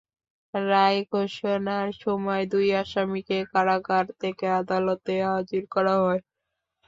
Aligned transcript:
রায় 0.53 0.99
ঘোষণার 1.11 1.87
সময় 2.01 2.43
দুই 2.51 2.67
আসামিকে 2.81 3.37
কারাগার 3.51 4.05
থেকে 4.21 4.45
আদালতে 4.59 5.13
হাজির 5.27 5.63
করা 5.73 5.95
হয়। 6.03 6.21